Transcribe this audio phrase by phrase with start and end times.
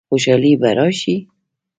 [0.09, 1.15] خوشحالي به راشي؟